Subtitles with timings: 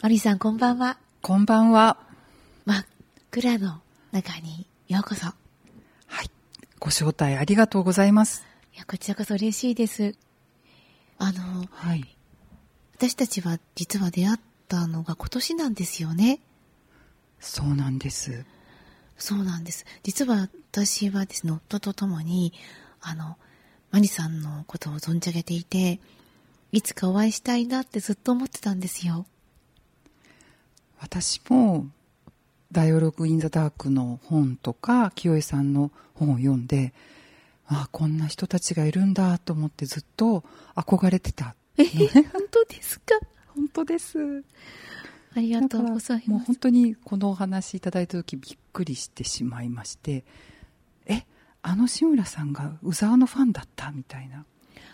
[0.00, 0.96] マリーさんこんばんは。
[1.22, 1.98] こんばんは。
[2.64, 2.86] 真っ
[3.32, 3.80] 暗の
[4.12, 5.26] 中にようこそ。
[5.26, 5.32] は
[6.22, 6.30] い。
[6.78, 8.44] ご招待ありがとうございます。
[8.76, 10.14] いや、こちらこそ嬉しいです。
[11.18, 12.16] あの、はい。
[12.94, 14.38] 私たちは実は出会っ
[14.68, 16.38] たのが今年なんですよね。
[17.40, 18.44] そうなんです。
[19.16, 19.84] そうなんです。
[20.04, 22.52] 実は私はですね、夫と共に、
[23.00, 23.36] あの、
[23.90, 25.98] マリさんのことを存じ上げていて、
[26.70, 29.26] いつかお会いしたいなってずっと思ってたんですよ。
[31.00, 31.86] 私も、
[32.70, 36.92] ダイオログ・イン・ザ・ダークの本とか、清江さんの本を読んで、
[37.66, 40.42] ああ、こんな人たちがいるんだと思ってずっと
[40.74, 41.54] 憧れてた。
[41.76, 43.14] え、本当ですか？
[43.54, 44.18] 本当です。
[45.36, 46.56] ありがとうございますもう本。
[46.56, 50.24] 当にこのお話いただいた時びっくりしてしまいまして、
[51.06, 51.24] え、
[51.62, 54.44] あの志村さんが宇沢のファンだったみたいな、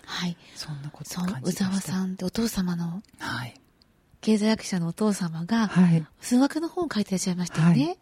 [0.04, 0.36] はい。
[0.54, 1.64] そんなこと感、じま宇した。
[1.64, 3.54] 沢さんってお父様の、はい。
[4.24, 6.06] 経済学者のお父様が、はい。
[6.22, 7.84] 数学の本を書いてらっしゃいましたよね。
[7.84, 7.98] はい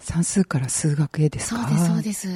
[0.00, 1.66] 算数から数学へですか？
[1.66, 2.28] そうです、そうです。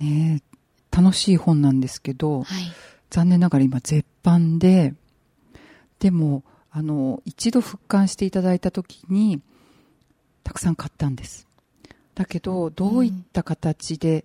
[0.00, 0.42] ねえ
[0.90, 2.64] 楽しい本なんですけど、はい。
[3.08, 4.94] 残念ながら今絶版で、
[6.00, 9.40] でも、あの、一度復刊していただいた時に、
[10.42, 11.46] たくさん買ったんです。
[12.16, 14.24] だけど、どういった形で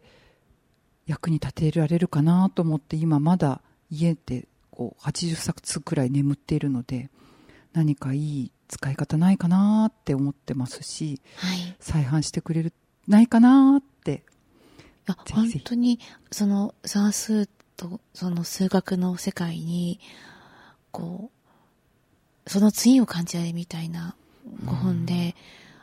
[1.05, 7.11] 役に立てられるかなと思って、今まだ家でこう80冊くらい眠っているので、
[7.73, 11.59] 何かいい使い方ないかなって思ってますし、はい。
[11.59, 12.73] い再販してくれる、
[13.07, 14.23] ないかなって
[15.07, 15.99] や、ぜひ本当に、
[16.31, 19.99] その算数と、その数学の世界に、
[20.91, 21.31] こ
[22.45, 24.15] う、その次を感じられるみたいな
[24.65, 25.35] ご本で、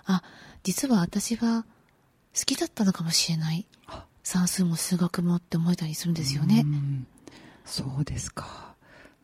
[0.04, 0.22] あ、
[0.62, 1.64] 実は私は
[2.36, 3.66] 好きだったのかもしれない。
[4.22, 6.66] 算数も数学もって思えたりするんですよねう。
[6.66, 7.06] ん
[7.66, 8.74] そうですか。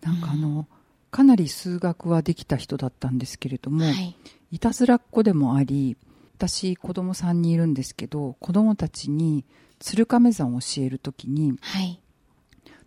[0.02, 0.67] なんかあの、
[1.11, 4.16] かなり数学はできた人だったんですけれども、はい。
[4.53, 5.97] いたずらっ子でもあり、
[6.36, 9.44] 私子供3人いるんですけど、子供たちに
[9.78, 12.01] 鶴亀山を教えるときに、はい。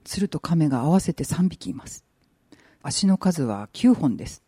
[0.04, 2.04] 鶴と亀が合わせて3匹います。
[2.82, 4.44] 足の数は9本です。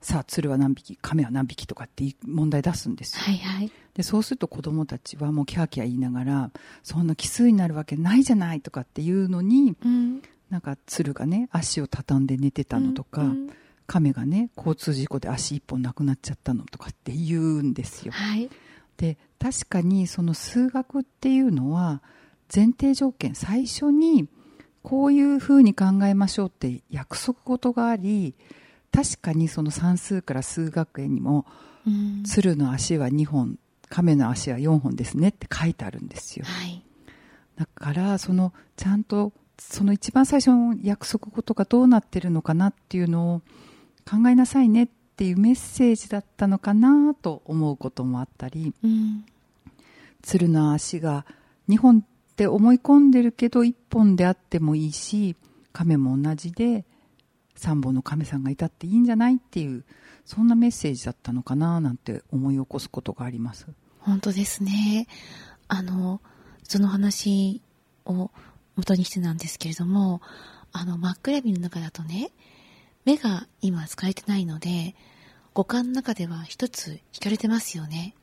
[0.00, 3.22] さあ、鶴は何匹、亀は何匹とかっていう問題出すんですよ。
[3.22, 3.72] はいはい。
[3.94, 6.50] でそうすると子供たちはもうキャーキャー言いながら
[6.82, 10.22] そんな奇数になるわけないじゃないとかっていうのにうん。
[10.50, 13.50] なんか鶴がね足を畳んで寝てたのとか、うんうん
[13.90, 18.12] 亀がね交通事故で足一本なくなっちゃったのとかって言うんですよ。
[18.12, 18.48] はい。
[18.96, 22.00] で確かにその数学っていうのは
[22.54, 24.28] 前提条件最初に
[24.84, 28.36] こういうふうに考えましょうって約束事があり
[28.92, 31.44] 確かにその算数から数学園にも
[31.84, 32.22] うん。
[32.22, 36.84] 鶴の足は2本亀の足は4本ですねって書いてあるんですよはい。
[37.56, 43.42] だからそのちゃんとその一番最初の約束事がどうなってるのかなっていうのを
[44.10, 49.24] 考えなさいねっていうメッセージだったのかなと思うこともあったりうん。
[50.22, 51.26] 鶴の足が
[51.68, 55.36] 2本って思い込んでるけど1本であってもいいし
[55.72, 56.84] 亀も同じで
[57.56, 59.84] 3本の亀さんがいたっていいんじゃないっていう
[60.24, 63.66] そんなメッセージだったのかななんて思い起こすことがあります。
[63.98, 65.06] 本当ですね。
[65.68, 66.20] あの、
[66.62, 67.60] その話
[68.06, 68.30] を
[68.76, 70.20] 元にしてなんですけれども、
[70.72, 72.30] あの、真っ暗闇の中だとね、
[73.04, 74.94] 目が今使えてないので、
[75.54, 78.14] 五感の中では一つ引かれてますよね。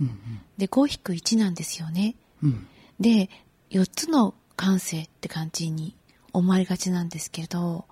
[0.00, 2.14] うんで、5引く1なんですよね。
[2.42, 2.66] うんうん
[3.00, 3.30] で、
[3.70, 5.96] 4つの感性って感じに
[6.32, 7.86] 思われがちなんですけど、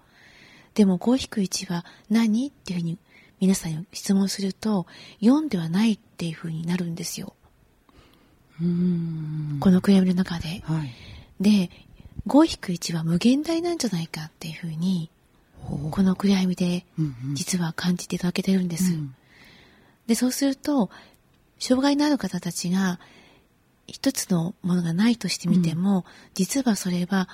[0.75, 2.99] でも5引く1は何っていうふうに
[3.41, 4.87] 皆さんに質問すると、
[5.21, 7.35] 4ではないっていうふうになるんですよ。
[8.61, 10.63] うーんこの暗闇の中で。
[10.65, 10.91] はい。
[11.41, 11.71] で、
[12.27, 15.11] 5-1は無限大なんじゃないかっていうふうに、
[15.91, 17.35] この暗闇でうんうん。
[17.35, 18.93] 実は感じていただけてるんです。
[18.93, 19.15] うん。
[20.07, 20.91] で、そうすると、
[21.59, 22.99] 障害のある方たちが、
[23.87, 27.29] 一つのものがないとしてみても、実はそれは、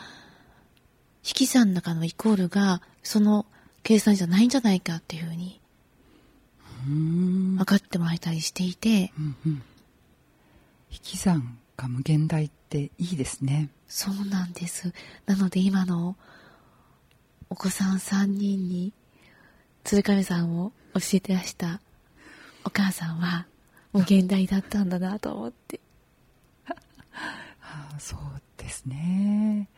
[1.24, 3.46] 引き算の中のイコールが、その
[3.82, 5.60] 計算じゃないんじゃないかっていうふうに
[6.86, 9.52] 分かってもらえたりしていて、うんうん。
[10.90, 13.70] 引き算が無限大っていいですね。
[13.88, 14.92] そうなんです。
[15.26, 16.16] なので今の
[17.48, 18.92] お子さん3人に
[19.84, 21.80] 鶴亀さんを教えてらした
[22.64, 23.46] お母さんは
[23.92, 25.80] 無限大だったんだなと思って。
[26.68, 26.74] あ
[27.96, 28.18] あそう
[28.56, 29.68] ですね。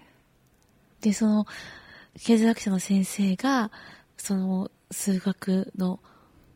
[1.00, 1.46] で、その
[2.18, 3.70] 経済学者の先生が
[4.16, 6.00] その数学の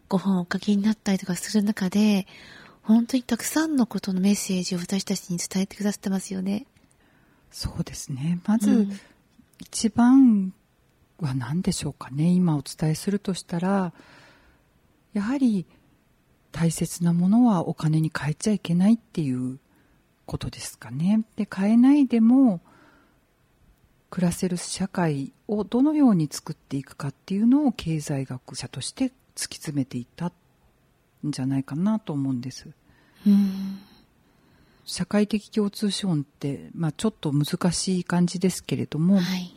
[0.08, 2.26] ご本をお書きになったりとかする中で
[2.82, 6.66] 本当にたくさんのことのメッセージを私たちに伝えてくださってますよね。
[7.52, 8.40] そうですね。
[8.44, 9.00] まず、うん
[9.62, 10.52] 一番
[11.20, 12.24] は何でしょうかね。
[12.24, 13.92] 今お伝えするとしたら、
[15.12, 15.66] やはり
[16.50, 19.58] 大切なものはお金に変えちゃいけないっていう
[20.26, 21.22] ことですかね。
[21.36, 22.60] で、変えないでも
[24.10, 29.12] 暮らせる社会をどのように作っていくかっていうのを経済学者として突き
[29.56, 30.32] 詰めていったん
[31.30, 32.68] じゃないかなと思うんです。
[33.26, 33.78] うん
[34.84, 39.54] 社会的共通資本って、まあ、ちょっと難しい感じですけれども、はい。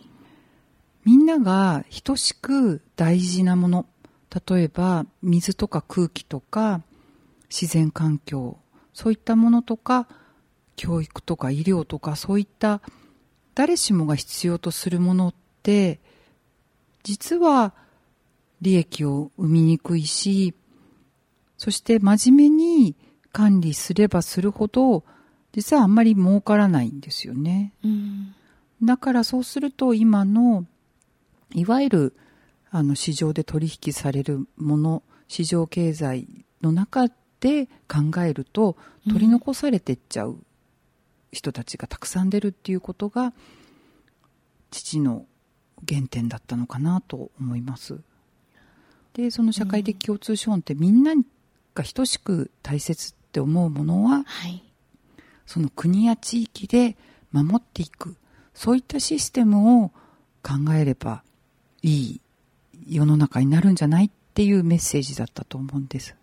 [1.06, 3.86] みんなが等しく大事なもの
[4.48, 6.81] 例えば水とか空気とか
[7.50, 8.57] 自然環境
[8.92, 10.07] そういったものとか
[10.75, 12.81] 教育とか医療とかそういった
[13.54, 15.33] 誰しもが必要とするものっ
[15.63, 16.00] て
[17.04, 17.74] 実は
[18.62, 20.56] 利益を生みにくいし
[21.57, 22.95] そして真面目に
[23.31, 25.04] 管理すればするほど
[25.55, 27.71] 実はあんまり儲からないんですよね。
[27.83, 28.35] うん
[28.83, 30.65] だからそうすると今の
[31.53, 32.15] いわゆる
[32.71, 36.27] あの市場で取引されるもの市場経済
[36.61, 37.07] の中
[37.39, 38.75] で考えると
[39.07, 40.37] 取り残されてっちゃう
[41.31, 43.33] 人たちがたくさん出るっていうことが
[44.71, 45.25] 父の
[45.87, 48.01] 原点だったのかなと思います
[49.13, 51.13] でその社会的共通資本ってみんな
[51.73, 54.64] が等しく大切って思うものははい。
[55.45, 56.97] その国や地域で
[57.31, 58.15] 守っていく
[58.56, 59.89] そういったシステムを
[60.42, 61.24] 考えれば
[61.81, 62.21] いい
[62.88, 66.15] 世の中になるんじゃないっていうメッセージだったと思うんです。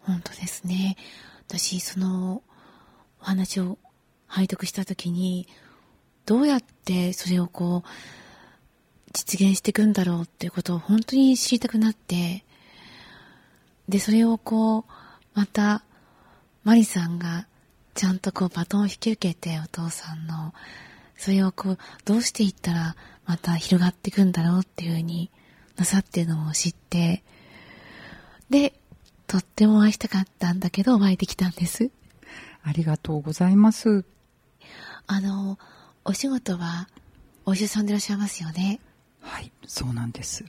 [0.00, 0.96] 本当ですね。
[1.46, 2.42] 私、その
[3.20, 3.78] お話を
[4.26, 5.48] 拝読したときに、
[6.24, 7.88] どうやってそれをこう、
[9.12, 12.44] 実現していくんだろうっていうことを本当に知りたくなって、
[13.88, 14.84] で、それをこう、
[15.34, 15.82] また、
[16.64, 17.47] マリさんが
[17.98, 20.54] ちゃんとこうバトンを引き受けてお父さんの、
[21.16, 22.94] それをこう、どうしていったら
[23.26, 25.32] また広がっていくんだろうっていうふうに
[25.76, 27.24] なさってるのを知って、
[28.50, 28.72] で、
[29.26, 31.90] とってもお会いしたかったんだけど、お会いできたんです。
[32.62, 34.04] ありがとうございます。
[35.08, 35.58] あの、
[36.04, 36.88] お仕事は、
[37.46, 38.78] お医者さんでいらっしゃいますよね。
[39.22, 40.44] はい、そうなんです。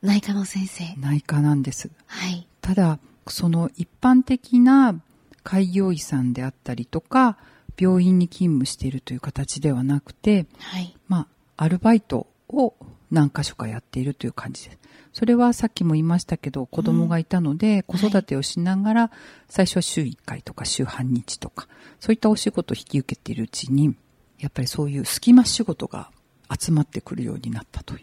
[0.00, 0.94] 内科の先生。
[0.96, 1.90] 内科なんです。
[2.06, 2.46] はい。
[2.60, 4.94] ただ、その一般的な
[5.42, 7.38] 開業医さんであったりとか、
[7.78, 10.96] 病院に勤務しているという形ではなくて、はい。
[11.08, 12.74] まあ、アルバイトを
[13.10, 14.78] 何箇所かやっているという感じです。
[15.12, 19.10] それはさっきも言いましたけど、子供がいたので、子育てをしながら、
[19.48, 21.68] 最初は週1回とか週半日とか、
[22.00, 23.94] そういったお仕事を引き受けているうちに、
[24.38, 26.10] やっぱりそういう隙間仕事が
[26.58, 28.00] 集まってくるようになったという、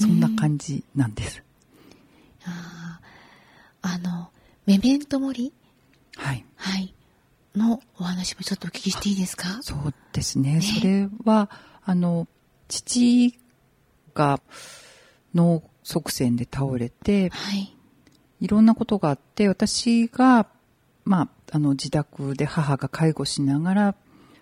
[0.00, 1.42] そんな感じなんです。
[2.44, 4.30] あーあの、
[4.66, 5.52] メメントモリ
[6.62, 6.72] はい。
[6.74, 6.94] はい。
[7.54, 9.58] のお話もちょっとお聞きしていいですか？
[9.62, 10.60] そうですね。
[10.62, 11.50] それは、
[11.84, 12.26] あの、
[12.68, 13.38] 父
[14.14, 14.40] が
[15.34, 17.74] 脳側線で倒れて、はい。
[18.40, 20.46] いろんなことがあって、私が、
[21.04, 23.94] まあ、あの、自宅で母が介護しながら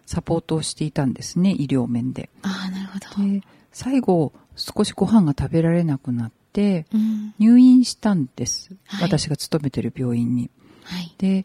[0.06, 2.30] サポートをしていたんですね、医療面で。
[2.42, 3.28] ああ、なるほど。
[3.28, 3.42] で、
[3.72, 7.34] 最後、少しご飯が食べられなくなって、うん。
[7.38, 8.76] 入院したんです。
[8.86, 10.50] はい私が勤めてる病院に。
[10.84, 11.14] はい。
[11.18, 11.44] で、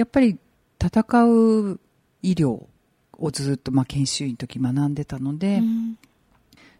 [0.00, 0.38] やっぱり
[0.82, 1.80] 戦う
[2.22, 2.66] 医療
[3.18, 5.98] をずっと、まあ、研修医の時学んでたので、うん。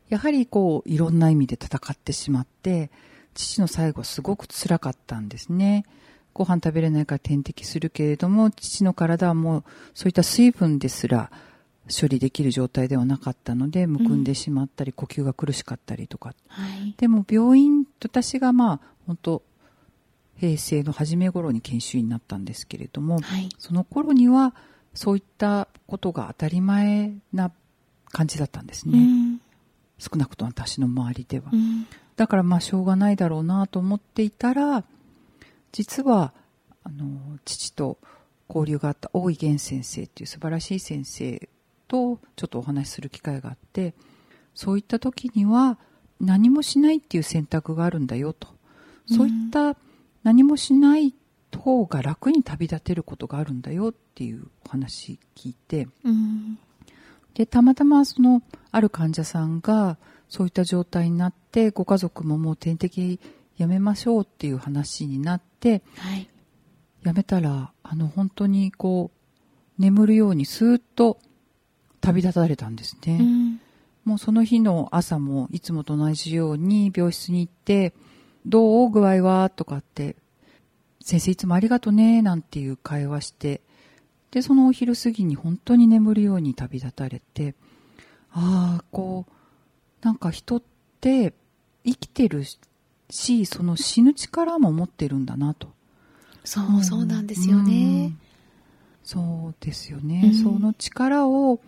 [0.09, 2.91] やはりこう、いろんな意味で戦ってしまって、
[3.35, 5.85] 父の最後すごく辛かったんですね。
[6.33, 11.31] ご飯食べれないから点滴するけれども、父の体はもうそういった水分ですら
[11.89, 16.35] 処理できる状態ではなかったので、むくんでしまったり、呼吸が苦しかったりとか。
[16.49, 16.95] はい。
[16.99, 19.43] でも病院、私がまあ、本当
[20.37, 23.49] 平成の初め頃に研修医になったんですけれども、はい。
[23.59, 24.55] その頃には
[24.95, 27.51] そういったことが当たり前な
[28.13, 28.99] 感じだったんですね。
[28.99, 29.41] うん。
[29.99, 31.47] 少なくとも私の周りでは。
[31.53, 31.87] うん。
[32.17, 34.85] だからまあしょうがないだろうなと思っていたら、
[35.73, 36.33] 実は、
[36.85, 37.99] あの、父と
[38.49, 41.49] 交流があった大井源先生っていう素晴らしい先生
[41.89, 43.95] とちょっとお話しする機会があって、
[44.55, 45.79] そういった時には
[46.21, 48.49] 何もしないっていう選択があるんだよと。
[49.07, 49.77] そういった
[50.27, 51.15] 何もしない
[51.57, 56.59] 方が楽に旅立てることがあるんだよっていうお話聞いて、うん。
[57.35, 58.43] で、たまたまその、
[58.73, 63.21] ある患者さんが、そういった状態になって、ご家族ももう点滴
[63.57, 66.29] やめましょうっていう話になって、はい。
[67.05, 69.13] やめたら、あの、本当にこ
[69.79, 71.21] う、眠るようにスーッと
[72.01, 73.19] 旅立たれたんですね。
[73.21, 73.61] うん。
[74.05, 77.95] もうその日の朝もいつもと同じように病室に行って、
[78.47, 78.91] どう？
[78.91, 79.51] 具合は？
[79.51, 80.17] とかって、
[81.03, 83.61] 先生いつもありがとね、なんていう会話して、
[84.31, 87.55] で、そのお昼過ぎに本当に眠るように旅立たれて、
[88.33, 89.33] ああ、こう、
[90.05, 90.63] なんか人っ
[91.01, 91.35] て
[91.85, 92.45] 生きてる
[93.11, 95.69] し、その死ぬ力も持ってるんだなと。
[96.45, 98.13] そう、そうなんですよね。
[99.05, 101.61] そうですよね、うん、その力を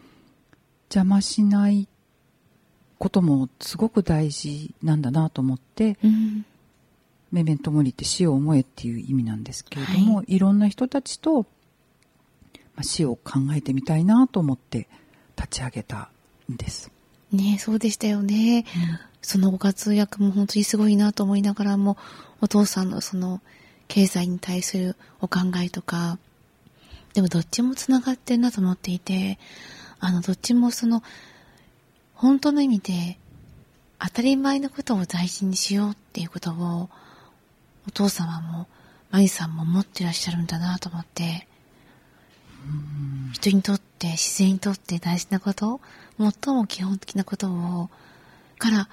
[0.87, 1.87] 邪魔しない
[2.99, 6.45] こともすごく大事なんだなと思って、うん、
[7.31, 11.47] メメントモリって死を思えっていう意味なんですけれども、はい、いろんな人たちと、ま
[12.79, 14.89] あ、死を考えてみたいなと思って
[15.37, 16.11] 立ち上げた
[16.51, 16.91] んです。
[17.33, 18.65] ねそうでしたよね。
[18.77, 21.97] うん、そのご活躍も本当にすごいなと思いながらも、
[22.41, 23.43] お父さんのその
[23.89, 26.19] 経済に対するお考えとか、
[27.15, 29.39] でもどっちも繋がってんなと思っていて、
[30.01, 31.03] あの、どっちもその、
[32.15, 33.19] 本当の意味で、
[33.99, 36.89] 当たり前のことを大事にしようっていうことを、
[37.89, 38.69] お父様も、
[39.11, 41.49] マリさんも持ってらっしゃるんだなと思って、
[43.33, 45.81] 人にとって、自然にとって大事なこと、
[46.19, 47.89] 最も基本的なことを、
[48.59, 48.91] から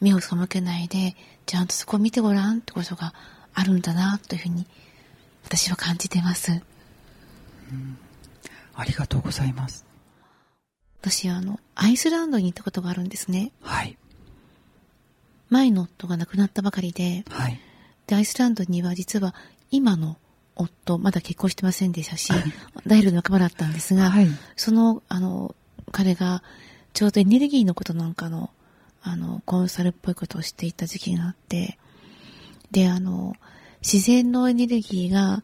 [0.00, 1.14] 目を背けないで、
[1.46, 3.14] ちゃんとそこを見てごらんってことが
[3.54, 4.66] あるんだなというふうに、
[5.44, 6.60] 私は感じてます。
[8.74, 9.84] ありがとうございます。
[11.02, 13.52] 私、あの、アイスランドに行ったことがあるんですね。
[13.62, 13.96] はい。
[15.50, 17.60] 前の夫が亡くなったばかりで、はい。
[18.06, 19.34] で、アイスランドには実は
[19.70, 20.16] 今の
[20.56, 22.32] 夫、まだ結婚してませんでしたし、
[22.86, 25.54] ダイルの仲間だったんですが、はい、その、あの、
[25.90, 26.42] 彼が
[26.92, 28.50] ちょうどエネルギーのことなんかの、
[29.02, 31.78] あの、コンサルっぽいことをしていた時期があって、
[32.70, 33.34] で、あの、
[33.82, 35.42] 自然のエネルギーが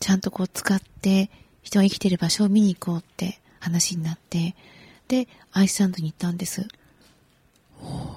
[0.00, 1.30] ちゃんとこう使って
[1.62, 4.54] 人が生きている場所を見に行こうって話になって、
[5.08, 6.66] で、アイスランドに行ったんです。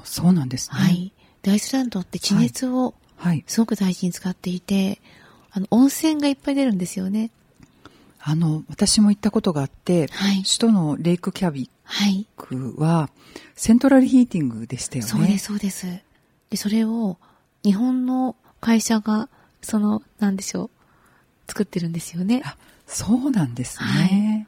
[0.03, 0.77] そうなんですね。
[0.77, 1.13] はい。
[1.41, 2.93] で、アイスランドって地熱を
[3.47, 4.99] すごく大事に使っていて、はいはい、
[5.51, 7.31] あの、温泉がいっぱい出るんですよね。
[8.21, 13.09] あの、私も行ったことがあって、はい、首都のレイクキャビックは、
[13.55, 15.09] セントラルヒーティングでしたよね。
[15.09, 15.87] そうです、そうです。
[16.49, 17.17] で、それを
[17.63, 19.29] 日本の会社が、
[19.61, 20.69] その、なんでしょう、
[21.47, 22.41] 作ってるんですよね。
[22.45, 23.85] あ、そうなんですね。
[23.85, 24.47] はい、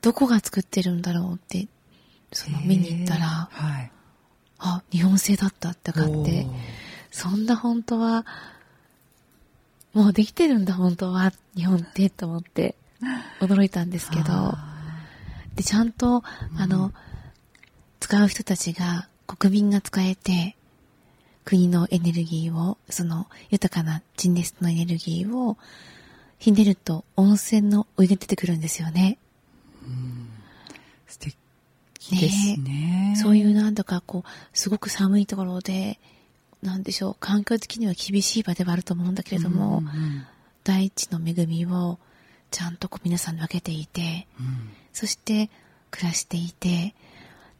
[0.00, 1.68] どこが作ってるんだろうって、
[2.32, 3.90] その見に行ったら、はい、
[4.58, 6.46] あ、日本製だったってかって、
[7.14, 8.26] そんな本当は、
[9.92, 12.74] もうできてるんだ本当は、日本ってと思って
[13.40, 14.24] 驚いたんですけど、
[15.54, 16.24] で、ちゃんと、
[16.58, 16.94] あの、うん、
[18.00, 20.56] 使う人たちが、国民が使えて、
[21.44, 25.56] 国のエネルギーを、その豊かな地熱のエネルギーを
[26.38, 29.18] ひねると温泉のお湯が出てくるんですよね。
[29.84, 30.30] うん、
[31.06, 31.36] 素敵
[32.10, 36.00] ですね、ね、そういうなんだかこう、すごく寒いところで、
[36.64, 40.26] なんでしょう、環境的には厳しい場ではあると思うんだけれども、うんうん、
[40.64, 41.98] 大地の恵みを
[42.50, 45.50] ちゃんとこう皆さん分けていて、うん、そして
[45.90, 46.94] 暮らしていて、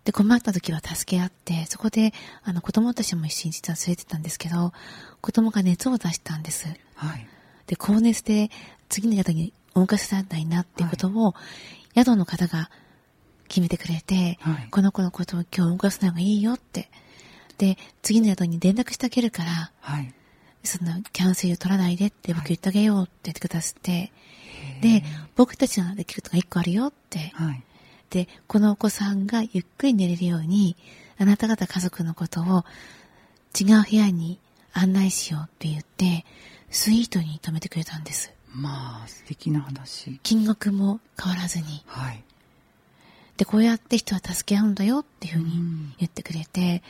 [0.04, 4.72] で、困った時は助け合って、そこで、あの、子供たちも一緒に実は連れてたんですけど、
[5.22, 6.66] 子供が熱を出したんです。
[6.94, 7.26] はい。
[7.66, 8.50] で、高熱で
[8.90, 11.40] 次の宿にお迎えされないなっていうことを、は
[11.94, 12.70] い、宿の方が
[13.48, 16.90] 決めてくれて、はい、この子のことを今日動かすのがいいよって。
[17.58, 20.12] で、次の宿に連絡してあげるから、はい、
[20.62, 24.12] そのキャンセル取らないでって僕言ってあげようって言ってくださって、
[24.80, 25.02] で、
[25.36, 27.32] 僕たちができることが一個あるよって。
[27.34, 27.62] はい
[28.14, 30.76] で、このお子さんがゆっくり寝れるように、
[31.18, 32.64] あなた方家族のことを
[33.58, 34.38] 違う部屋に
[34.72, 36.24] 案内しようって言って、
[36.70, 38.32] スイートに泊めてくれたんです。
[38.52, 40.20] まあ、素敵な話。
[40.22, 41.82] 金額も変わらずに。
[41.86, 42.22] はい。
[43.36, 46.84] で、こうやって人は助け合うんだよっていうふうに言ってくれて、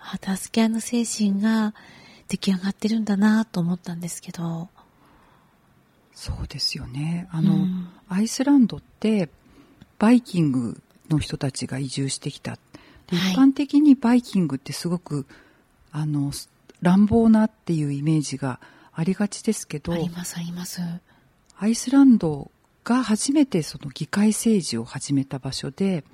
[0.00, 1.74] あ、助け合いの精神が
[2.28, 4.68] 出来上がってるんだなと思ったんですけど。
[6.14, 7.28] そうですよね。
[7.30, 9.30] あの、うん、アイスランドって
[9.98, 12.58] バイキングの人たちが移住してきた。
[13.12, 15.26] 一般的にバイキングってすごく、
[15.92, 16.32] あの、
[16.80, 18.60] 乱暴なっていうイメージが
[18.92, 20.80] ありがちですけど、ありますあります。
[21.58, 22.50] アイスランド
[22.84, 26.04] が初めてその議会政治を始めた場所で、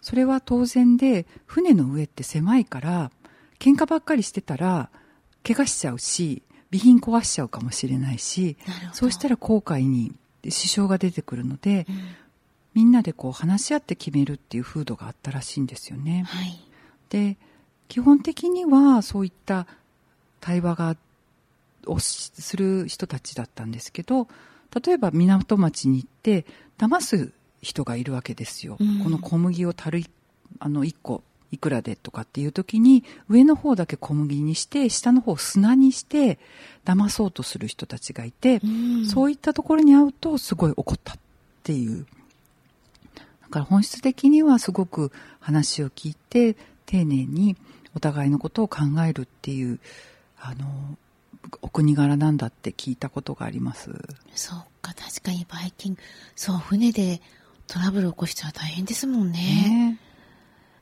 [0.00, 3.10] それは当然で、船の上って狭いから、
[3.60, 4.90] 喧嘩ばっかりしてたら、
[5.46, 8.56] 怪我しちゃうし、備品壊しちゃうかもしれないし、
[8.92, 10.12] そうしたら後悔に
[10.48, 11.96] 支障が出てくるので、うん、
[12.74, 16.24] みんなでこう話し合って決めるっていう風土があったらしいんですよね。
[16.26, 16.60] はい、
[17.10, 17.36] で
[17.88, 19.66] 基本的にはそういった
[20.40, 20.96] 対話が
[21.86, 24.28] をする人たちだったんですけど
[24.84, 26.44] 例えば港町に行って
[26.78, 28.76] 騙す人がいるわけですよ。
[28.78, 30.02] うん、この小麦を樽
[30.60, 36.38] あの1個いくらでとかっていう時に上の方だけ小麦にして下の方砂にして
[36.84, 41.16] 騙そうとする人たちがいて、うん、そういったところに会うとすごい怒ったっ
[41.62, 42.06] ていう。
[43.50, 47.56] から本質的にはすごく話を聞いて丁寧に
[47.94, 49.80] お互いのことを考えるっていう
[50.40, 50.96] あの
[51.60, 53.90] お国柄なんだって聞いたことがあります。
[54.34, 56.00] そうか確かにバイキング。
[56.36, 57.20] そう船で
[57.66, 59.38] トラブル起こしたら大変ですもんね。
[59.38, 59.98] ね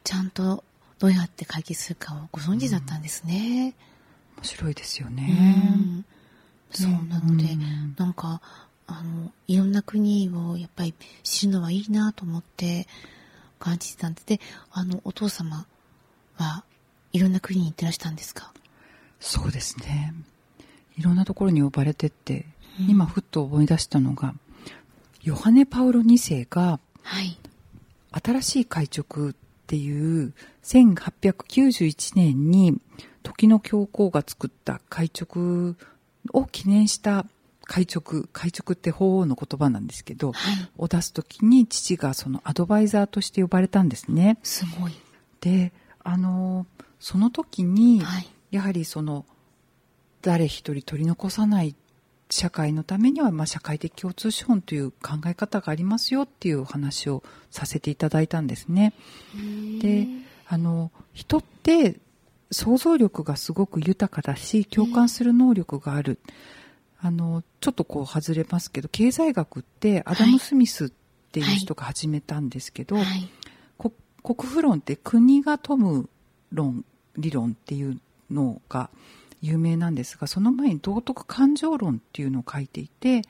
[0.05, 0.65] ちゃんと
[0.99, 3.75] どうやって解決するかをご存知だったんですね、
[4.37, 6.05] 面白いですようねん。
[6.71, 7.95] そうなので、うん。
[7.97, 8.41] なんか
[8.87, 12.87] あのいろんな国をやっぱり知るのはいいなと思って
[13.59, 14.41] 感じてたんでで
[14.73, 15.67] あのお父様
[16.37, 16.65] は
[17.13, 18.53] いろんな国に行ってらしたんですか？
[19.21, 20.15] そうですね。
[20.97, 22.47] いろんなところに呼ばれてって、
[22.81, 22.91] うん。
[22.91, 24.35] 今ふっと思い出したのが
[25.23, 27.39] ヨハネ・パウロ2世がはい。
[28.11, 29.35] 新しい会直
[29.69, 30.33] っていう
[30.63, 32.81] 1891年に
[33.23, 35.77] 時の教皇が作った会直
[36.33, 37.27] を記念した
[37.65, 40.71] 会直会直って法王の言葉なんですけど、はい。
[40.79, 44.39] を出す時に父がそのアドバイザーとして呼ばれたんですね。
[44.43, 44.93] すごい。
[45.43, 46.67] であの
[46.99, 48.29] その時に、はい。
[48.51, 49.27] やはりその
[50.23, 51.75] 誰一人取り残さない
[52.31, 58.93] 社会のためには、まあ、社会的共通資本という考え方がありますよっていうお話をさせていただいたんですね。
[59.81, 60.07] で
[60.47, 61.97] あの人って
[62.51, 66.19] 想像力がすごく豊かだし共感する能力がある、
[67.01, 70.91] あのちょっとこう外れますけど経済学ってアダム・スミスっ
[71.33, 73.29] ていう人が始めたんですけど、はい。
[73.77, 73.93] こ
[74.23, 76.09] 国富論って国が富む
[76.53, 76.85] 論
[77.17, 78.91] 理論っていうのが
[79.41, 83.23] 有名なんですがその前に道徳感情論っていうのを書いていて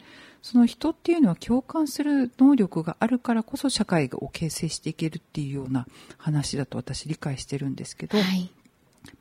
[0.42, 5.86] その人っていうのは共感する能力があるからこそ社会を形成していけるっていうような
[6.16, 8.50] 話だと私理解してるんですけど、はい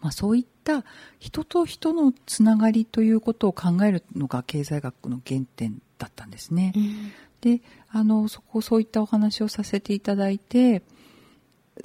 [0.02, 0.84] まあ、そういった
[1.20, 6.74] 人と人のつながりということを考えるのが経済学の原点だったんですね。
[6.76, 10.82] うんであのそこそういったお話をさせていただいて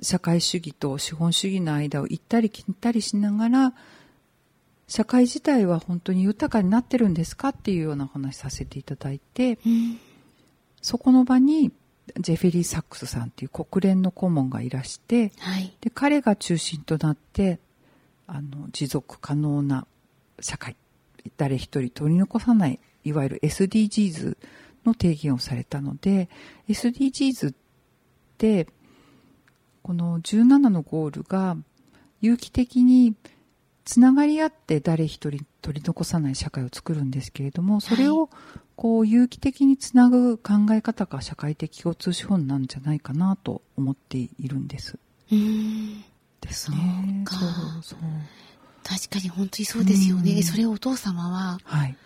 [0.00, 3.74] 社会主義と資本主義の間を行ったり来たりしながら
[4.92, 9.98] 社会自体は本当に豊かになってるんですかっていうようなお話させていただいてうん。
[10.82, 11.72] そこの場に
[12.18, 15.74] ジェフェリー・サックスさんっていう国連の顧問がいらしてはい。
[15.80, 17.58] で彼が中心となって
[18.26, 19.86] あの持続可能な
[20.40, 20.76] 社会
[21.38, 24.36] 誰一人取り残さないいわゆる SDGs
[24.84, 26.28] の提言をされたので
[26.68, 27.54] SDGs っ
[28.36, 28.66] て
[29.82, 31.56] この17のゴールが
[32.20, 33.14] 有機的に
[33.84, 38.30] つながり合って誰一人取り残さない社会を作るんですけれどもそれを
[38.76, 44.98] こう有機的につなぐ考え方が社会的共通資本なんじゃないかなと思っているんです。
[45.30, 46.04] うん
[46.40, 47.24] ですね。
[47.28, 47.98] そうかそう。
[48.84, 51.96] 確かに本当にそうですよね、うんそれをお父様ははい。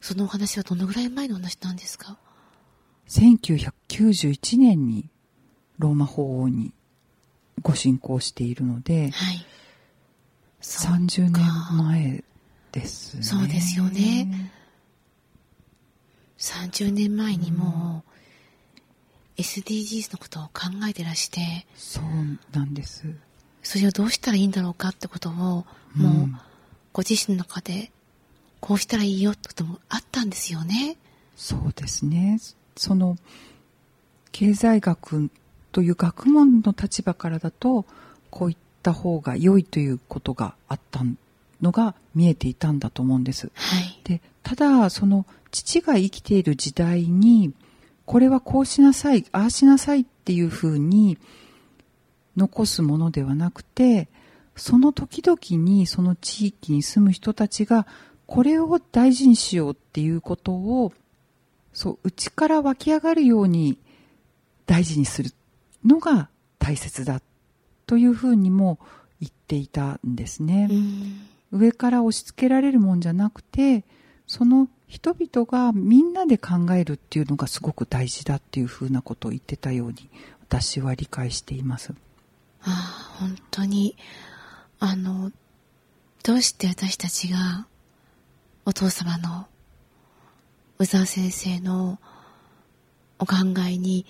[0.00, 2.16] そのお話はどのぐらい前の話なんですか
[3.08, 5.10] ？1991年に
[5.78, 6.72] ローマ法王に
[7.60, 9.46] ご信仰しているので、はい
[10.62, 11.46] 30年
[11.76, 12.24] 前
[12.72, 13.22] ですね。
[13.22, 14.52] そうですよね。
[16.38, 18.04] 30年前にも
[19.36, 22.04] う SDGs のことを考えてらしてそう
[22.56, 23.04] なんです。
[23.62, 26.38] それをどうしたらいいんだろうかってことをもううん
[26.92, 27.92] ご自身の中で
[28.60, 30.96] こうしたらいいよってこともあったんですよね。
[31.36, 32.38] そうですね。
[32.76, 33.16] その、
[34.32, 35.30] 経済学
[35.72, 37.86] という学問の立場からだと、
[38.30, 41.02] こういった方が良いということがあった
[41.60, 43.50] のが見えていたんだと思うんです。
[43.54, 44.00] はい。
[44.04, 47.52] でただその父が生きている時代に
[48.06, 51.18] これはこうしなさいああしなさいっていうふうに
[52.36, 54.08] 残すものではなくて
[54.56, 57.86] その時々にその地域に住む人たちが
[58.26, 60.92] これを大事にしようっていうことを
[61.72, 63.78] そう内から湧き上がるように
[64.66, 65.30] 大事にする
[65.84, 67.20] のが大切だ
[67.90, 68.78] というふうにも
[69.20, 70.68] 言っていたんですね。
[70.70, 71.58] うん。
[71.58, 73.82] 上から押し付けられるもんじゃなくて
[74.28, 80.08] その人々がみんなで考えるっていうのがすごく大事だっていうふうなことを言ってたように
[80.42, 81.92] 私は理解しています。
[82.62, 83.96] ああ、本当に、
[84.78, 85.32] あの、
[86.22, 87.66] どうして私たちが
[88.64, 89.48] お父様の
[90.78, 91.98] 宇沢先生の
[93.18, 93.34] お考
[93.68, 94.06] えに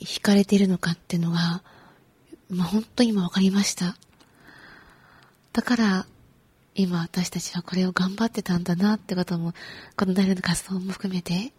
[0.00, 1.62] 惹かれているのかっていうのが、
[2.50, 3.96] まあ、本当に今わかりました。
[5.52, 6.06] だから、
[6.74, 9.52] 今私たちはこれを頑張ってたんだなってことも、
[9.96, 11.52] この大の活動も含めて、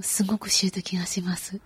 [0.00, 1.60] すごく知ると気がします。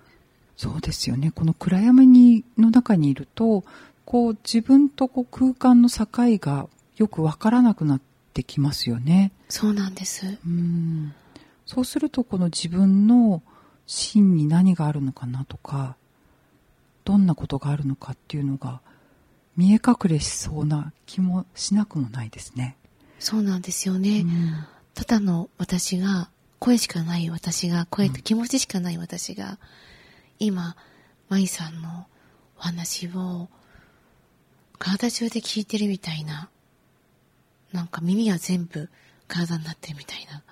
[0.56, 1.30] そうですよね。
[1.30, 3.64] この暗闇にの中にいると、
[4.04, 8.00] こう自分とこう空間の境がよくわからなくなっ
[8.34, 9.32] てきますよね。
[9.48, 10.38] そうなんです。
[10.46, 11.14] うん
[11.66, 13.42] そうするとこの自分の
[13.86, 15.96] 真に何があるのかなとか
[17.04, 18.80] どんなことがあるのかっていうのが
[19.56, 22.76] 見え隠れしそうな気もしなくもないですね。
[23.18, 24.20] そうなんですよね。
[24.20, 29.58] うんただの私が、声しかない私が、声と気持ちしかない私が、
[30.38, 30.76] 今、
[31.28, 32.06] マイさんの
[32.58, 33.48] お話を、
[34.78, 36.50] 体中で聞いてるみたいな、
[37.72, 38.90] なんか耳が全部
[39.28, 40.42] 体になってるみたいな、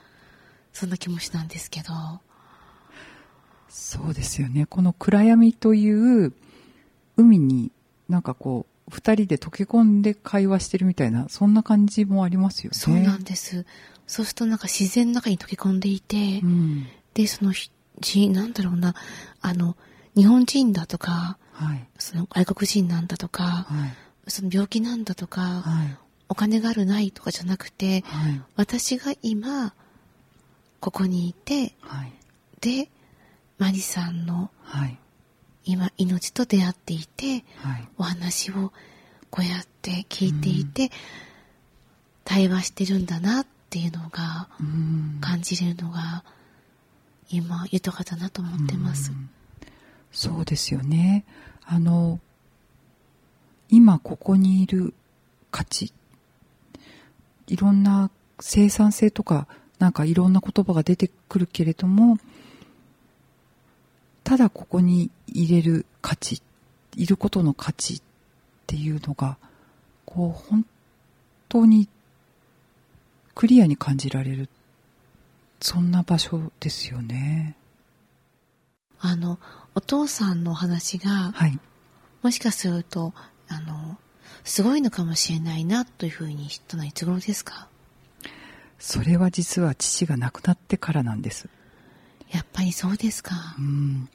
[0.72, 1.92] そんな気持ちなんですけど、
[3.70, 4.66] そうですよね。
[4.66, 6.33] この暗闇という
[7.16, 7.70] 海に
[8.09, 12.76] なんかこう、二人で溶け込んで会話してるみたいな、そんな感じもありますよね。
[12.76, 13.64] そうなんです。
[14.06, 16.87] そうするとなんか自然の中に溶け込んでいて、うん。
[17.14, 17.52] で、その
[18.33, 18.94] なんだろうな、
[19.40, 19.76] あの、
[20.16, 21.87] 日本人だとか、はい。
[21.98, 23.87] その外国人なんだとか、は
[24.26, 24.30] い。
[24.30, 25.96] その病気なんだとか、はい。
[26.28, 28.40] お金があるないとかじゃなくて、はい。
[28.56, 29.74] 私が今、
[30.80, 32.12] ここにいて、はい。
[32.61, 32.90] で、
[33.61, 34.99] マリさんのはい。
[35.64, 37.88] 今命と出会っていて、はい。
[37.99, 38.73] お話を
[39.31, 40.90] こうやって聞いていて、
[42.25, 45.18] 対話してるんだなっていうのがうん。
[45.20, 46.25] 感じれるのが
[47.29, 49.12] 今豊かだなと思ってます。
[50.11, 51.27] そうですよね。
[51.66, 52.18] あの、
[53.68, 54.94] 今ここにいる
[55.51, 55.92] 価値。
[57.46, 59.46] いろんな生産性とか、
[59.79, 62.16] なんかいろんな言葉が出てくるけれども、
[64.30, 66.40] ただここに入れる価値、
[66.94, 68.02] いることの価値っ
[68.68, 69.38] ていうのが、
[70.06, 70.64] こう本
[71.48, 71.88] 当に
[73.34, 74.48] クリアに感じられる、
[75.60, 77.56] そんな場所ですよね。
[79.00, 79.40] あの、
[79.74, 81.58] お父さんのお話が、はい。
[82.22, 83.12] もしかすると、
[83.48, 83.98] あの、
[84.44, 87.66] すごいのかもしれないなというふうに知ったのはいつ頃ですか？
[88.78, 91.48] それは実は父が亡くなってからなんです。
[92.30, 93.62] やっぱりそうですかう。
[93.62, 94.08] ん、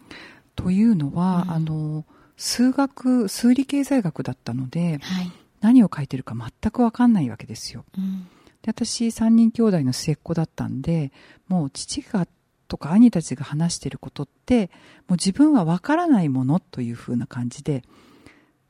[0.55, 2.05] というのは、うんあの
[2.37, 5.31] 数学数理経済学だったのではい。
[5.61, 7.85] 何を書いてるか全く分かんないわけですよ。
[7.97, 8.27] うん。
[8.61, 11.11] で私3人兄弟の末っ子だったんで
[11.47, 12.27] もう父が
[12.67, 14.69] とか兄たちが話してることって
[15.07, 17.83] もう自分は分からないものというふうな感じで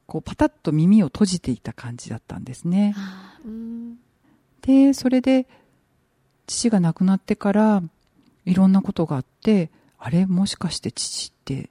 [0.05, 2.95] こうパタッと耳を閉じていた感じだったんですね。
[3.43, 3.95] うん。
[4.61, 5.47] でそれで
[6.47, 7.83] 父が亡くなってから
[8.45, 11.69] いろんなことがあってあれもしかして父って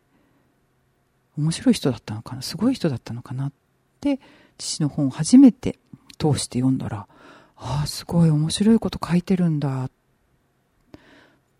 [1.38, 2.42] 面白い人だったのかな？
[2.42, 3.48] すごい人だったのかな？
[3.48, 3.52] っ
[4.00, 4.20] て
[4.58, 5.78] 父の本を初めて
[6.18, 7.06] 通して読んだら
[7.56, 9.90] ああすごい面白いこと書いてるんだっ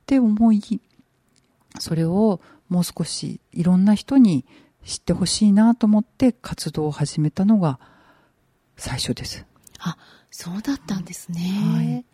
[0.07, 0.81] て思い
[1.79, 4.44] それをもう少しいろんな人に
[4.85, 7.79] 知ってほしいなと思って活動を始めたのが
[8.77, 9.46] 最初です。
[9.79, 9.96] あ、
[10.31, 11.40] そうだったんですね。
[11.74, 12.05] はい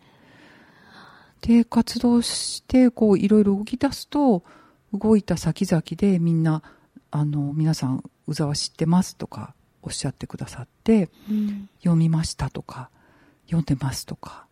[1.41, 4.43] で活動してこういろいろ動き出すと
[4.93, 6.61] 動いた先々でみんな
[7.09, 11.69] あの皆さん「宇沢知ってます」とかおっしゃってくださってうん。
[11.79, 12.89] 「読みました」とか
[13.45, 14.45] 「読んでます」とか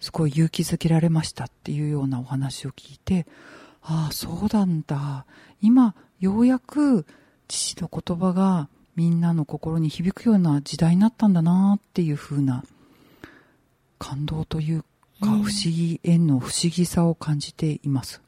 [0.00, 3.26] すごい勇気づけられましたっていうようなお話を聞いて
[3.82, 5.26] ああそうなんだ
[5.60, 7.06] 今ようやく
[7.48, 12.64] 父の言葉がみんなの心に響くような時代になったんだなっていう風な
[13.98, 14.84] 感動という
[15.20, 18.20] か、うん不思議縁の不思議さを感じています。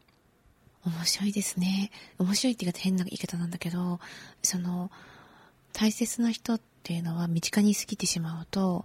[0.84, 1.90] 面白いですね。
[2.18, 4.00] 面白いって言い方変な言い方なんだけど、
[4.42, 4.90] その、
[5.72, 8.84] 大切な人っていうのは身近に過ぎてしまうと、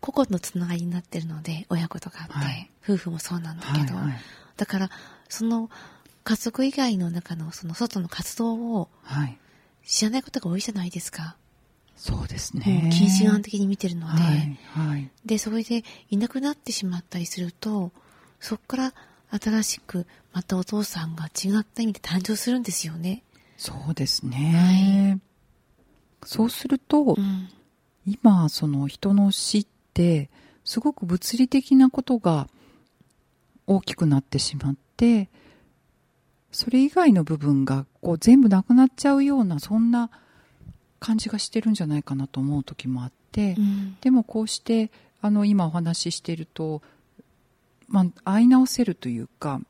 [0.00, 4.20] 個々のつながりになってるので、親子とかって、はい夫婦もそうなんだけど、はいはい
[4.56, 4.90] だから、
[5.28, 5.68] その、
[6.22, 9.38] 家族以外の中のその外の活動をはい、
[9.84, 11.36] 知らないことが多いじゃないですか。
[11.96, 12.90] そうですね。
[12.92, 15.10] 近視眼的に見てるので、はい、はい。
[15.24, 17.92] で、それでいなくなってしまったりすると、
[18.40, 18.94] そこから
[19.30, 23.22] 新しくまたお父さんが違った意味で誕生するんですよね。
[23.56, 25.20] そうですね。
[26.24, 27.48] そうすると、うん。
[28.06, 30.30] 今その人の死って
[30.64, 32.48] すごく物理的なことが
[33.66, 35.30] 大きくなってしまって
[36.52, 40.10] それ以外の部分がこう全部なくなっちゃうようなそんな
[41.04, 43.96] 感じがしてるんじゃないかなと思う時もあって、うん。
[44.00, 44.90] でもこうして
[45.20, 46.80] あの今お話ししていると、
[47.88, 49.60] まあ、会い直せるというか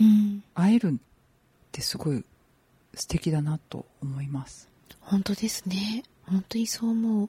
[0.00, 0.42] うん。
[0.54, 0.96] 会えるっ
[1.70, 2.24] てすごい
[2.94, 4.70] 素敵だなと思います。
[5.00, 6.02] 本当ですね。
[6.24, 7.28] 本当にそう思う。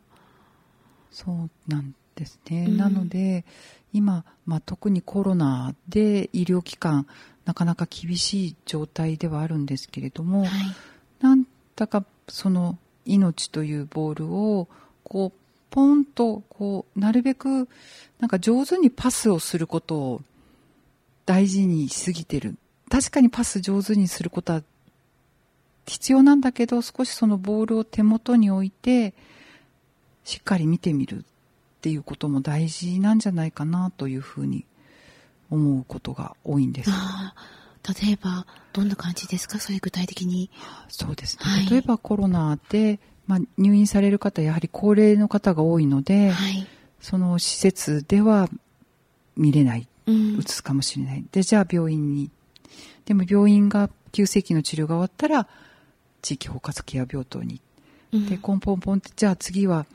[1.12, 2.68] そうなんですね。
[2.70, 3.44] うんなので、
[3.92, 7.06] 今、まあ、特にコロナで医療機関、
[7.44, 10.50] なかなか厳しい状態ではあるんですけれども、はい。
[11.78, 14.68] だかその命というボールを、
[15.04, 17.70] こう、ポンと、こう、なるべく、
[18.20, 20.22] なんか上手にパスをすることを
[21.26, 22.58] 大事にしすぎてる。
[22.90, 24.64] 確かにパス上手にすることは
[25.86, 29.14] 必要なんだけど、少しそのボールを手元に置いて、
[30.24, 31.22] しっかり見てみるっ
[31.82, 34.66] ていうことも大事なんじゃないかなというふうに
[35.50, 36.90] 思うことが多いんです。
[37.84, 39.60] あ例えば、どんな感じですか？
[39.60, 40.50] そういう具体的に。
[40.88, 41.44] そうですね。
[41.44, 46.68] はい例えばコロナで、まあ、入院される方、やはり高齢の方が多いので、はい。
[47.02, 48.50] その施設では
[49.36, 50.44] 見れない、うん移。
[50.48, 51.26] すかもしれない。
[51.32, 52.32] で、じゃあ病院に。
[53.06, 55.48] でも病院が急性期の治療が終わったら、
[56.22, 57.62] 地域包括ケア病棟に。
[58.12, 59.86] うんで、コンポンポンって、じゃあ次は、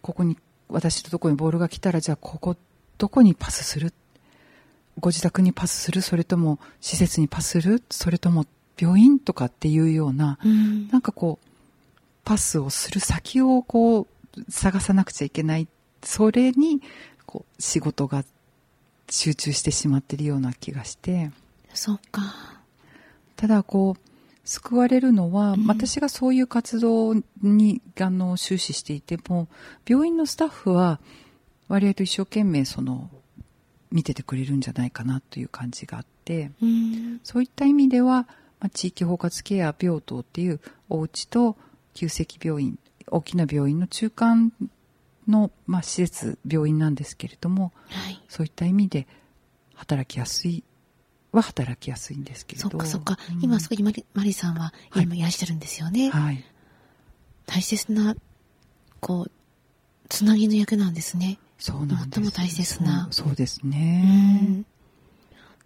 [0.00, 0.36] ここに、
[0.68, 2.56] 私のところにボールが来たら、じゃあここ、
[2.98, 3.92] どこにパスする
[4.98, 6.00] ご自宅にパスする？
[6.02, 7.82] それとも施設にパスする？
[7.90, 8.46] それとも
[8.78, 10.88] 病院とかっていうような、うん。
[10.88, 11.46] なんかこう、
[12.24, 14.06] パスをする先をこう、
[14.50, 15.68] 探さなくちゃいけない。
[16.02, 16.82] それに、
[17.24, 18.24] こう、仕事が
[19.08, 21.30] 集中してしまっているような気がして、
[21.72, 22.22] そっか。
[23.36, 24.00] ただこう、
[24.44, 25.66] 救われるのは、うん。
[25.66, 29.48] 私がそういう活動に、あの、終始していても、
[29.86, 31.00] 病院のスタッフは、
[31.68, 33.10] 割合と一生懸命その、
[33.90, 37.20] 見ててくれるんじゃないかなという感じがあって、うん。
[37.22, 38.26] そういった意味では、
[38.60, 41.56] まあ、地域包括ケア病棟っていうお家と
[41.94, 44.52] 急性期病院、大きな病院の中間
[45.28, 48.22] の、まあ、施設、病院なんですけれども、はい。
[48.28, 49.06] そういった意味で
[49.74, 50.64] 働きやすい
[51.32, 52.70] は働きやすいんですけれど。
[52.70, 53.18] そっかそっか。
[53.30, 56.10] うん今そこにマリマリさんははい今いらっしゃるんですよね。
[56.10, 56.44] はい。
[57.46, 58.16] 大切な、
[59.00, 59.30] こう、
[60.08, 61.38] つなぎの役なんですね。
[61.58, 62.20] そうなんです。
[62.20, 64.40] 最も大切なそうそうですうね。
[64.40, 64.66] ん。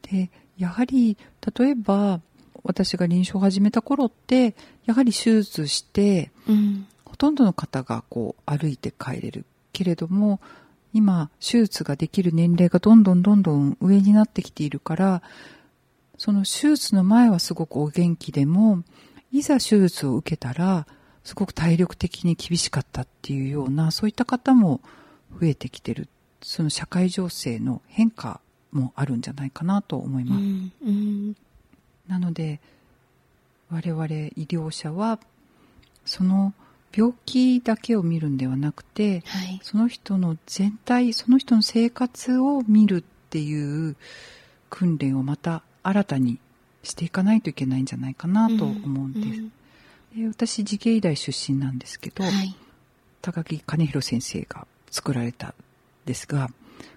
[0.03, 1.17] で、やはり、
[1.57, 2.21] 例えば、
[2.63, 6.87] 私が臨床を始めた頃って、やはり手術して、うん。
[7.05, 10.41] ほとんどの方がこう歩いて帰れるけれども、
[10.93, 15.23] 今、手術ができる年齢がどんどんどんどん上になってきているから、
[16.19, 18.83] その手術の前はすごくお元気でも、
[19.33, 20.87] いざ手術を受けたら、
[21.25, 24.81] すごく体力的に厳しかったっていうような、そういった方も
[25.33, 26.09] 増えてきてる。
[26.43, 28.41] その社会情勢の変化
[28.73, 30.43] もあるんじゃないかなと思いうます。
[30.43, 30.73] ん。
[30.83, 31.37] うん。
[32.09, 32.61] なので
[33.71, 35.19] 我々医療者は
[36.05, 36.55] その
[36.93, 39.61] 病気だけを見るんではなくてはい。
[39.63, 43.97] その人の全体その人の生活を見るっていう
[44.71, 46.39] 訓練をまた新たに
[46.83, 49.41] していかないといけないんじゃないかなと思うんです。
[49.41, 49.53] ん
[50.17, 52.57] で私慈恵医大出身なんですけど、はい。
[53.23, 55.55] 高木兼弘先生が作られたん
[56.05, 56.51] ですが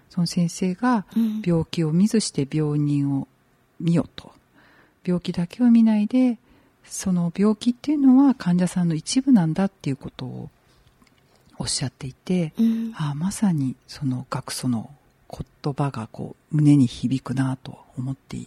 [0.09, 3.27] その先生がうん病気を見ずして病人を
[3.79, 4.31] 見よと
[5.03, 6.37] 病気だけを見ないで
[6.85, 10.49] その病気っていうのは患者さんの一部なんだっていうことを
[11.57, 12.93] おっしゃっていて、うん。
[12.95, 14.89] ああまさにその学祖の
[15.29, 18.37] 言葉がこう胸に響くなと思って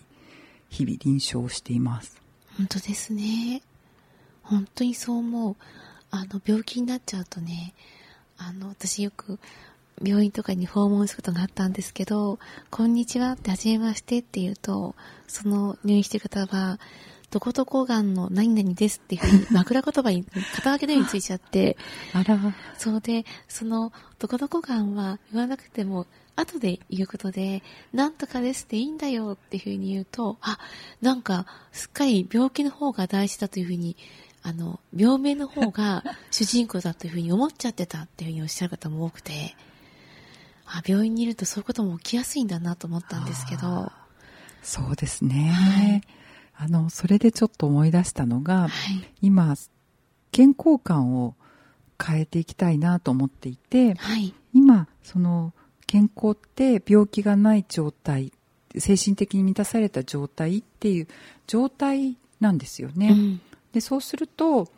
[0.68, 2.20] 日々臨床をしています。
[2.56, 3.62] 本当ですね。
[4.42, 5.56] 本当にそう思う。
[6.10, 7.74] あの、病気になっちゃうとね、
[8.38, 9.38] あの、私よく
[10.02, 12.38] 病院とかに訪問することがあったんですけど、
[12.70, 14.94] こんにちはって、はじめましてって言うと、
[15.26, 16.78] その入院してる方は、
[17.30, 21.76] どこどこがんの何々ですっていうふうに枕言葉に肩書きのようについちゃって、
[22.14, 22.38] あら、
[22.78, 30.58] そうで、その、どこどこがんは言わなくても、後で言うことで、なんとかですっていいんだよっていうふうに言うと、あ、
[31.00, 33.96] なんか、すっかり病気の方が大事だというふうに、
[34.46, 39.56] あの、病名の方が主人公だというふうに思っちゃってたっていうふうにおっしゃる方も多くて、
[40.66, 43.90] あ、病院にいるとそういうことも起きやすいんだなと思ったんですけど、
[44.62, 45.50] そうですね。
[45.50, 46.02] はい
[46.58, 48.70] あの、それでちょっと思い出したのが、はい。
[49.20, 49.56] 今、
[50.32, 51.34] 健康観を
[52.02, 54.32] 変えていきたいなと思っていて、はい。
[54.54, 55.52] 今、その、
[55.86, 58.32] 健康って病気がない状態、
[58.78, 61.08] 精神的に満たされた状態っていう
[61.46, 63.10] 状態なんですよね。
[63.10, 63.40] うん。
[63.76, 64.70] で、そうすると、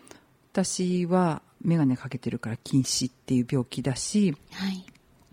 [0.50, 4.84] 私はメガネかけてるから近視っていう病気だし、はい。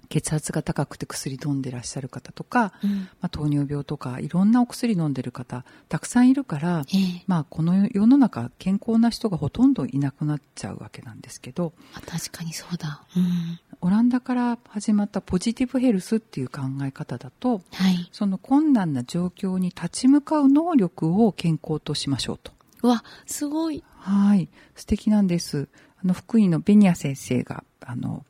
[0.07, 2.91] 血圧が高くて薬飲んでらっしゃる方とか、うん。
[2.91, 13.03] まあ、糖尿病とかいろんなお薬飲んでる方たくさんいるから、ええまあ、この世の中健康な人がほとんどいなくなっちゃうわけなんですけどあ確かにそうだ。
[13.17, 13.59] うん。
[13.81, 18.07] オランダから始まったポジティブヘルスっていう考え方だとはい。
[18.11, 22.54] その困難な状況に立ち向かう能力を健康としましょうと。
[22.85, 23.83] うわ、すごい。
[23.97, 24.47] はい。
[24.75, 25.67] 素敵なんです。
[26.03, 28.23] あの、福井のベニア先生が、あの、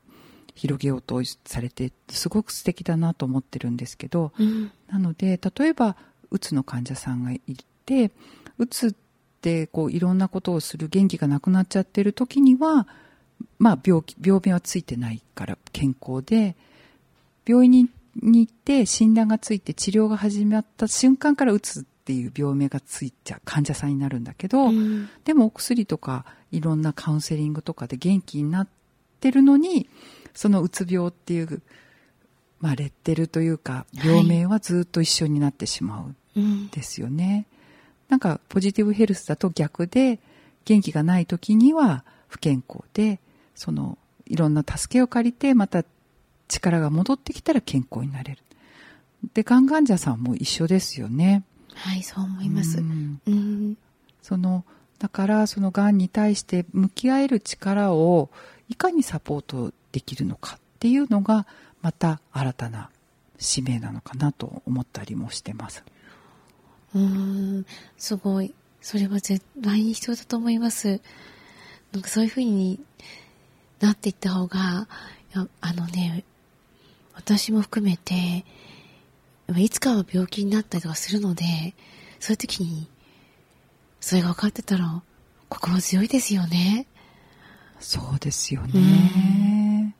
[0.55, 4.71] 広げようとされて、すごく素敵だなと思ってるんですけど、うん。
[4.87, 5.97] なので、例えば、
[6.31, 7.41] うつの患者さんがい
[7.85, 8.11] て、
[8.57, 8.91] うつっ
[9.41, 12.87] て、こう、いろんなことをする元気がなくなっちゃってる時には、
[13.59, 16.55] まあ、病気、病名はついてないから健康で、
[17.45, 17.89] 病院に
[18.21, 25.09] に行って診断がついて治療が始まった瞬間からうつっていう病名がついちゃう患者さんになるんだけど、うん。
[25.23, 28.67] でもお薬とかいろんなカウンセリングとかで元気になっ
[29.19, 29.89] てるのに、
[30.35, 31.63] そのうつ病っていう、
[32.59, 37.47] まあ、レッテルというか、病名はずっと一緒になってしまうんですよね。
[38.07, 40.19] なんか、ポジティブヘルスだと逆で、
[40.65, 43.19] 元気がない時には不健康で、
[43.55, 45.83] その、いろんな助けを借りて、また
[46.47, 48.43] 力が戻ってきたら健康になれる。
[49.33, 51.43] で、がん患者さんも一緒ですよね。
[51.75, 52.79] はい、そう思います。
[52.79, 53.77] うんうん。
[54.21, 54.65] その、
[54.99, 58.29] だから、そのがんに対して向き合える力を
[58.69, 61.45] いかにサポートできるのかっていうのが、
[61.81, 62.89] また新たな
[63.37, 65.83] 使命なのかなと思ったりもしてます。
[66.95, 67.01] うー
[67.59, 67.65] ん、
[67.97, 68.53] すごい。
[68.81, 71.01] それは絶対に必要だと思います。
[71.91, 72.79] なんかそういう風に
[73.79, 74.87] なっていった方が、
[75.61, 76.23] あのね、
[77.13, 78.45] 私も含めて、
[79.57, 81.43] いつかは病気になったりとかするので、
[82.19, 82.87] そういう時に、
[83.99, 85.01] それが分かってたら、
[85.49, 86.87] 心強いですよね。
[87.79, 89.95] そうですよね。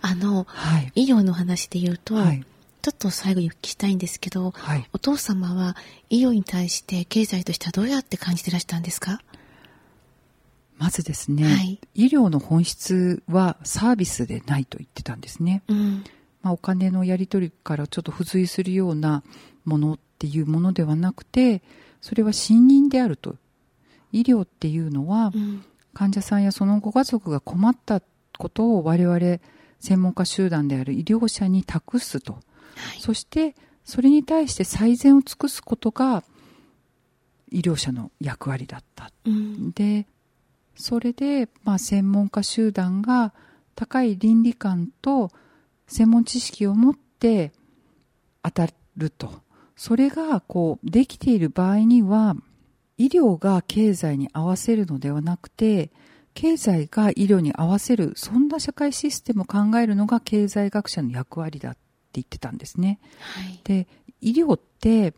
[0.00, 0.92] あの、はい。
[0.94, 2.44] 医療の話で言うと、はい。
[2.82, 4.88] ちょっと最後にお聞きしたいんですけど、はい。
[4.92, 5.76] お父様は
[6.10, 9.20] 医療に対して経済としてはどうやって感じてらしたんですか？
[10.78, 15.62] まずですね、はい医療の本質はサービスでないと言ってたんですね。
[15.68, 16.04] うん。
[16.42, 19.22] まあ、お金のやり取りからちょっと付随するような
[19.64, 21.62] ものっていうものではなくて、
[22.00, 23.36] それは信任であると。
[24.12, 25.64] 医療っていうのは、うん。
[25.94, 28.00] 患者さんやそのご家族が困った
[28.38, 29.18] ことを我々
[29.78, 32.32] 専門家集団である医療者に託すと。
[32.32, 32.38] は
[32.98, 33.00] い。
[33.00, 36.24] そして、それに対して最善を尽くすことが
[37.50, 39.10] 医療者の役割だった。
[39.26, 39.72] うん。
[39.72, 40.06] で、
[40.76, 43.34] それで、まあ、専門家集団が
[43.74, 45.30] 高い倫理観と
[45.92, 47.52] 専門知識を持って
[48.42, 49.42] 当たると。
[49.76, 52.36] それが、こう、できている場合には、
[52.98, 55.90] 医療が経済に合わせるのではなくて、
[56.34, 61.78] 経済が医療に合わせる、そんな社会システムを考えるのが経済学者の役割だって
[62.14, 63.00] 言ってたんですね。
[63.20, 63.60] はい。
[63.64, 63.86] で
[64.20, 65.14] 医療って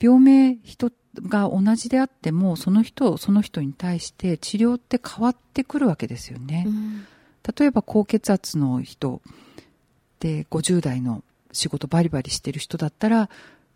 [0.00, 0.90] 病名人
[1.28, 7.04] が同じであってもその人その人に対して治療って変わってくるわけですよね、うん。
[7.56, 9.20] 例えば高血圧の人
[10.22, 13.28] で50代の仕事バリバリしてる人だったら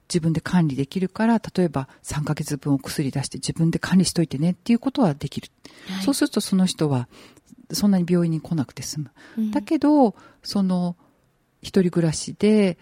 [0.08, 5.48] 自分で管理できるから例えば3ヶ月分お薬出して自分で管理しといてねっていうことはできる、
[5.88, 6.04] はい。
[6.04, 7.08] そうするとその人は
[7.72, 9.10] そんなに病院に来なくて済む。
[9.38, 9.50] うん。
[9.50, 10.96] だけど、その、
[11.62, 12.78] 一人暮らしで、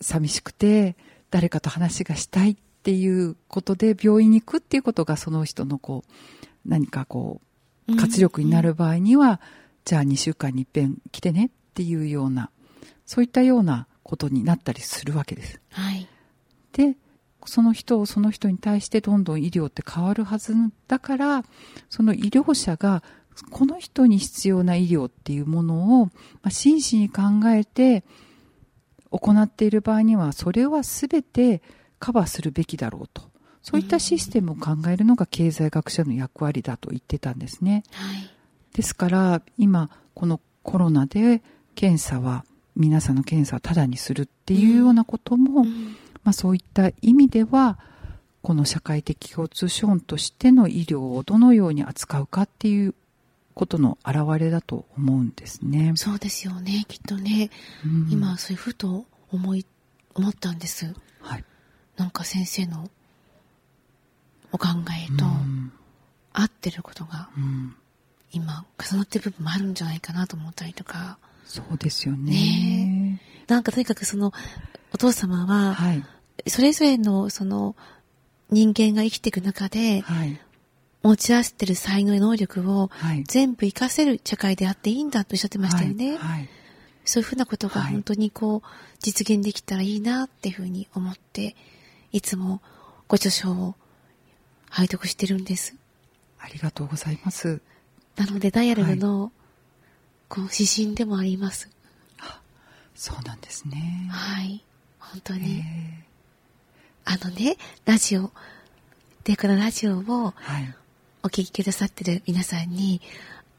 [0.00, 0.96] 寂しくて、
[1.30, 6.12] 誰かと話がしたいっていうことで、病院に行くっていうことが、その人のこう、
[6.64, 7.40] 何かこ
[7.88, 9.40] う、活力になる場合には、
[9.84, 12.50] じゃあ2週間に一遍来てねっていうような、
[13.06, 15.60] そういったようなことになったりするわけです。
[15.70, 16.06] はい。
[16.72, 16.96] で、
[17.46, 20.54] その人をその人に対してどんどん医療って変わるはず
[20.88, 21.44] だから、
[21.88, 23.02] その医療者が
[23.50, 26.12] この人に必要な医療っていうものを、ま
[26.44, 28.04] あ、真摯に考えて
[29.10, 31.62] 行っている場合には、それは全て
[31.98, 33.22] カバーするべきだろうと。
[33.62, 37.82] そういったシステムを考えるのが経済学者の役割だと言ってたんですね。
[37.90, 38.30] はい。
[38.72, 41.42] ですから、今、このコロナで
[41.74, 42.44] 検査は、
[42.76, 47.78] 皆さんの検査をタダにするっていうようなことも、うんまあ、そういった意味では
[48.42, 52.94] この社会的共通資本としての医療をどのように扱うかっていう
[53.54, 55.92] ことの表れだと思うんですね。
[55.96, 57.50] そうですよね、きっとね。
[57.84, 59.64] うん今、そういうふと思い、
[60.14, 60.94] 思ったんです。
[61.20, 61.44] はい、
[61.96, 62.90] なんか先生の
[64.52, 65.72] お考えとうん
[66.32, 67.74] 合ってることがうん
[68.30, 71.18] 今重なってる部分もあるんじゃないかなと思ったりとか。
[71.46, 72.32] そうですよね。
[72.32, 74.32] ねなんかとにかくその
[74.92, 76.04] お父様は、はい、
[76.46, 77.74] それぞれのその
[78.50, 80.38] 人間が生きていく中ではい、
[81.02, 83.24] 持ち合わせてる才能や能力をはい。
[83.24, 86.10] 全部活かせる社会であっていいんだとおっしゃってましたよね。
[86.10, 86.48] はいはい
[87.06, 91.54] そういうふうなことがはい本当にこう、実現できたらいいなっていうふうに思って、
[92.12, 92.60] いつも
[93.08, 93.76] ご著書を
[94.68, 95.76] 拝読してるんです。
[96.38, 97.60] ありがとうございます。
[98.16, 99.32] なので、ダイアログの、
[100.28, 101.68] こう、指針でもあります。
[102.94, 104.08] そうなんですね。
[104.10, 104.64] はい。
[104.98, 105.62] 本当えに。
[105.62, 105.62] ー
[107.04, 108.32] あのね、ラジオ、
[109.22, 110.74] で、このラジオをはい、
[111.22, 113.00] お聞きくださってる皆さんに、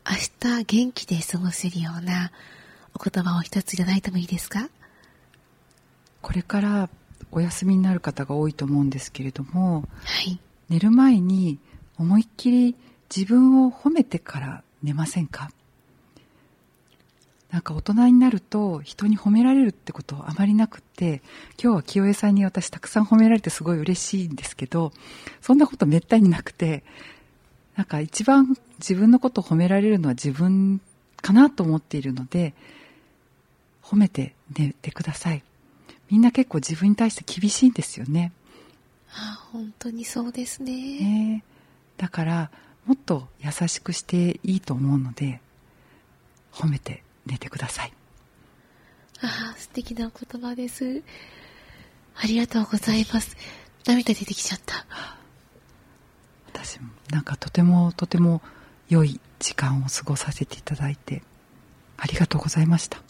[0.09, 0.15] 明
[0.59, 2.31] 日元気で過ごせるような
[2.93, 4.69] お言葉を一ついただいてもいいですか？
[6.21, 6.89] これから
[7.31, 10.39] お休みになる方が多いと思うんですけれども、はい。
[10.69, 11.59] 寝る前に
[11.97, 12.75] 思いっきり
[13.15, 15.51] 自分を褒めてから寝ませんか？
[17.57, 21.23] なんか大人になると人に褒められるってことあまりなくって、
[21.59, 24.91] 今日は清江さんに私たくさん褒められてすごい嬉しいんですけど、
[25.41, 26.83] そんなことめったになくて、
[27.75, 30.81] なんか一番自分のことを褒められるのは自分
[31.15, 32.53] かなと思っているので、
[33.81, 35.41] 褒めて寝てください。
[36.11, 38.33] みんな結構自分に対して厳しいんですよね。
[39.09, 40.73] あ本当にそうですね。
[40.99, 41.43] ね
[41.97, 42.51] だから、
[42.85, 45.41] もっと優しくしていいと思うので、
[46.51, 47.93] 褒めて寝てください。
[49.21, 51.03] ああ、素敵な言葉です。
[52.15, 53.37] ありがとうございます。
[53.85, 54.85] 涙出てきちゃった。
[56.51, 58.41] 私も、なんかとてもとても
[58.89, 61.23] 良い時間を過ごさせていただいて、
[61.97, 63.06] ありがとうございました。